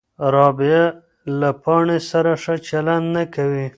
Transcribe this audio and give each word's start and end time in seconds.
رابعه 0.33 0.83
له 1.39 1.49
پاڼې 1.63 1.97
سره 2.11 2.31
ښه 2.43 2.55
چلند 2.67 3.05
نه 3.15 3.23
کوي. 3.35 3.67